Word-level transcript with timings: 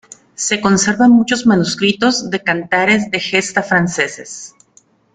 Se 0.33 0.59
conservan 0.61 1.11
muchos 1.11 1.45
manuscritos 1.45 2.31
de 2.31 2.41
cantares 2.41 3.11
de 3.11 3.19
gesta 3.19 3.61
franceses. 3.61 4.55